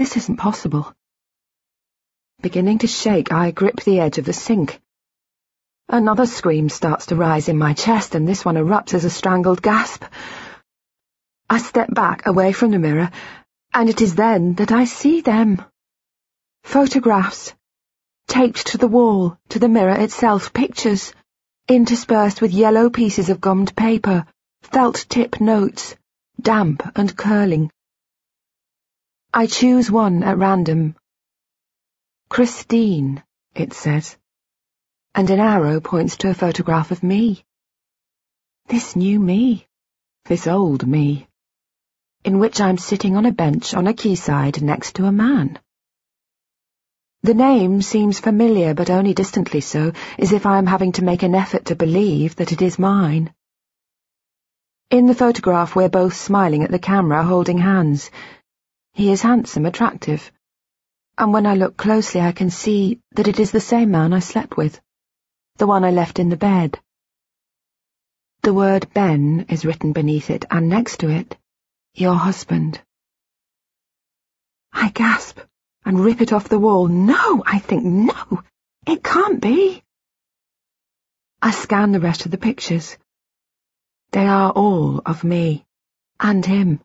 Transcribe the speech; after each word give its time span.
This 0.00 0.16
isn't 0.16 0.38
possible. 0.38 0.94
Beginning 2.40 2.78
to 2.78 2.86
shake, 2.86 3.30
I 3.32 3.50
grip 3.50 3.82
the 3.82 4.00
edge 4.00 4.16
of 4.16 4.24
the 4.24 4.32
sink. 4.32 4.80
Another 5.90 6.24
scream 6.24 6.70
starts 6.70 7.04
to 7.06 7.16
rise 7.16 7.50
in 7.50 7.58
my 7.58 7.74
chest, 7.74 8.14
and 8.14 8.26
this 8.26 8.42
one 8.42 8.54
erupts 8.54 8.94
as 8.94 9.04
a 9.04 9.10
strangled 9.10 9.60
gasp. 9.60 10.02
I 11.50 11.58
step 11.58 11.92
back 11.92 12.24
away 12.24 12.52
from 12.52 12.70
the 12.70 12.78
mirror, 12.78 13.10
and 13.74 13.90
it 13.90 14.00
is 14.00 14.14
then 14.14 14.54
that 14.54 14.72
I 14.72 14.86
see 14.86 15.20
them. 15.20 15.62
Photographs. 16.64 17.52
Taped 18.26 18.68
to 18.68 18.78
the 18.78 18.88
wall, 18.88 19.36
to 19.50 19.58
the 19.58 19.68
mirror 19.68 20.00
itself, 20.00 20.54
pictures, 20.54 21.12
interspersed 21.68 22.40
with 22.40 22.54
yellow 22.54 22.88
pieces 22.88 23.28
of 23.28 23.42
gummed 23.42 23.76
paper, 23.76 24.24
felt 24.62 25.04
tip 25.10 25.42
notes, 25.42 25.94
damp 26.40 26.90
and 26.96 27.14
curling. 27.14 27.70
I 29.32 29.46
choose 29.46 29.92
one 29.92 30.24
at 30.24 30.38
random. 30.38 30.96
Christine, 32.28 33.22
it 33.54 33.72
says, 33.72 34.16
and 35.14 35.30
an 35.30 35.38
arrow 35.38 35.80
points 35.80 36.16
to 36.18 36.30
a 36.30 36.34
photograph 36.34 36.90
of 36.90 37.04
me. 37.04 37.44
This 38.66 38.96
new 38.96 39.20
me, 39.20 39.68
this 40.24 40.48
old 40.48 40.84
me, 40.84 41.28
in 42.24 42.40
which 42.40 42.60
I'm 42.60 42.76
sitting 42.76 43.16
on 43.16 43.24
a 43.24 43.30
bench 43.30 43.72
on 43.72 43.86
a 43.86 43.94
quayside 43.94 44.62
next 44.62 44.96
to 44.96 45.04
a 45.04 45.12
man. 45.12 45.60
The 47.22 47.34
name 47.34 47.82
seems 47.82 48.18
familiar, 48.18 48.74
but 48.74 48.90
only 48.90 49.14
distantly 49.14 49.60
so, 49.60 49.92
as 50.18 50.32
if 50.32 50.44
I 50.44 50.58
am 50.58 50.66
having 50.66 50.90
to 50.92 51.04
make 51.04 51.22
an 51.22 51.36
effort 51.36 51.66
to 51.66 51.76
believe 51.76 52.34
that 52.36 52.50
it 52.50 52.62
is 52.62 52.80
mine. 52.80 53.32
In 54.90 55.06
the 55.06 55.14
photograph 55.14 55.76
we're 55.76 55.88
both 55.88 56.14
smiling 56.14 56.64
at 56.64 56.72
the 56.72 56.80
camera, 56.80 57.22
holding 57.22 57.58
hands. 57.58 58.10
He 58.92 59.10
is 59.10 59.22
handsome, 59.22 59.66
attractive. 59.66 60.30
And 61.16 61.32
when 61.32 61.46
I 61.46 61.54
look 61.54 61.76
closely 61.76 62.20
I 62.20 62.32
can 62.32 62.50
see 62.50 63.00
that 63.12 63.28
it 63.28 63.38
is 63.38 63.50
the 63.50 63.60
same 63.60 63.90
man 63.90 64.12
I 64.12 64.20
slept 64.20 64.56
with, 64.56 64.80
the 65.56 65.66
one 65.66 65.84
I 65.84 65.90
left 65.90 66.18
in 66.18 66.28
the 66.28 66.36
bed. 66.36 66.80
The 68.42 68.54
word 68.54 68.92
Ben 68.94 69.46
is 69.50 69.66
written 69.66 69.92
beneath 69.92 70.30
it, 70.30 70.46
and 70.50 70.68
next 70.68 71.00
to 71.00 71.10
it, 71.10 71.36
your 71.94 72.14
husband. 72.14 72.80
I 74.72 74.88
gasp 74.88 75.38
and 75.84 76.00
rip 76.00 76.20
it 76.20 76.32
off 76.32 76.48
the 76.48 76.58
wall. 76.58 76.88
No, 76.88 77.42
I 77.46 77.58
think, 77.58 77.84
no, 77.84 78.42
it 78.86 79.04
can't 79.04 79.40
be. 79.42 79.82
I 81.42 81.50
scan 81.50 81.92
the 81.92 82.00
rest 82.00 82.24
of 82.24 82.30
the 82.30 82.38
pictures. 82.38 82.96
They 84.12 84.26
are 84.26 84.50
all 84.50 85.02
of 85.04 85.22
me, 85.22 85.66
and 86.18 86.44
him. 86.44 86.80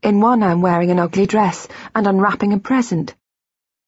In 0.00 0.20
one 0.20 0.44
I'm 0.44 0.62
wearing 0.62 0.92
an 0.92 1.00
ugly 1.00 1.26
dress 1.26 1.66
and 1.92 2.06
unwrapping 2.06 2.52
a 2.52 2.58
present. 2.58 3.16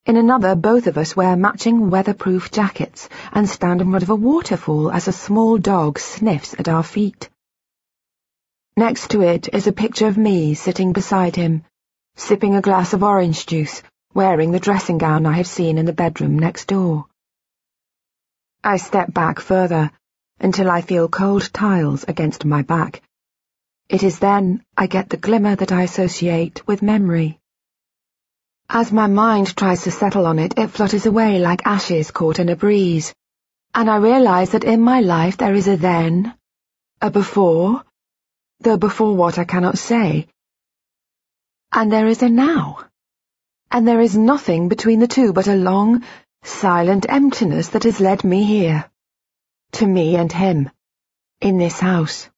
In 0.07 0.17
another, 0.17 0.57
both 0.57 0.89
of 0.89 0.99
us 0.99 1.15
wear 1.15 1.37
matching 1.37 1.89
weatherproof 1.89 2.51
jackets 2.51 3.09
and 3.33 3.49
stand 3.49 3.81
in 3.81 3.91
front 3.91 4.03
of 4.03 4.11
a 4.11 4.17
waterfall 4.17 4.91
as 4.91 5.07
a 5.07 5.13
small 5.13 5.57
dog 5.57 6.01
sniffs 6.01 6.55
at 6.59 6.69
our 6.69 6.83
feet. 6.83 7.31
Next 8.77 9.11
to 9.11 9.23
it 9.23 9.55
is 9.55 9.69
a 9.69 9.73
picture 9.73 10.09
of 10.09 10.19
me 10.19 10.55
sitting 10.55 10.93
beside 10.93 11.37
him, 11.37 11.63
sipping 12.17 12.57
a 12.57 12.61
glass 12.61 12.93
of 12.93 13.05
orange 13.05 13.47
juice, 13.47 13.83
wearing 14.13 14.51
the 14.51 14.59
dressing 14.59 14.99
gown 14.99 15.27
I 15.27 15.35
have 15.35 15.47
seen 15.47 15.79
in 15.79 15.87
the 15.87 15.93
bedroom 15.93 16.39
next 16.39 16.67
door. 16.67 17.07
I 18.65 18.79
step 18.79 19.15
back 19.15 19.39
further, 19.39 19.93
until 20.41 20.71
I 20.71 20.81
feel 20.81 21.09
cold 21.09 21.53
tiles 21.53 22.05
against 22.09 22.45
my 22.45 22.63
back. 22.63 23.01
It 23.91 24.05
is 24.05 24.21
then 24.21 24.65
I 24.77 24.87
get 24.87 25.11
the 25.11 25.17
glimmer 25.17 25.57
that 25.57 25.73
I 25.73 25.83
associate 25.83 26.65
with 26.67 26.81
memory. 26.81 27.41
As 28.69 28.93
my 28.93 29.09
mind 29.09 29.57
tries 29.57 29.83
to 29.83 29.91
settle 29.91 30.27
on 30.27 30.39
it, 30.39 30.55
it 30.57 30.69
flutters 30.69 31.07
away 31.07 31.41
like 31.41 31.67
ashes 31.67 32.13
caught 32.13 32.39
in 32.39 32.49
a 32.49 32.55
breeze, 32.55 33.13
and 33.75 33.91
I 33.91 33.97
realize 33.97 34.53
that 34.53 34.63
in 34.63 34.81
my 34.81 35.01
life 35.01 35.39
there 35.39 35.55
is 35.55 35.67
a 35.67 35.77
then, 35.77 36.35
a 37.01 37.11
before, 37.11 37.83
though 38.61 38.77
before 38.77 39.17
what 39.17 39.41
I 39.41 39.45
cannot 39.45 39.77
say, 39.77 40.29
and 41.73 41.91
there 41.91 42.07
is 42.07 42.23
a 42.23 42.29
now. 42.29 42.85
And 43.73 43.89
there 43.89 44.01
is 44.01 44.17
nothing 44.17 44.69
between 44.69 45.01
the 45.01 45.09
two 45.09 45.33
but 45.33 45.49
a 45.49 45.57
long, 45.57 46.05
silent 46.45 47.07
emptiness 47.09 47.71
that 47.71 47.85
has 47.85 48.01
led 48.01 48.23
me 48.23 48.45
here. 48.45 48.89
To 49.73 49.87
me 49.87 50.15
and 50.15 50.31
him. 50.31 50.71
In 51.41 51.59
this 51.59 51.81
house. 51.81 52.29